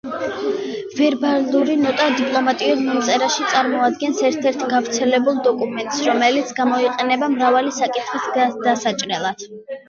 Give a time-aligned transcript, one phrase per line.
[0.99, 9.47] ვერბალური ნოტა დიპლომატიურ მიმოწერაში წარმოადგენს ერთ-ერთ გავრცელებულ დოკუმენტს, რომელიც გამოიყენება მრავალი საკითხის გადასაჭრელად.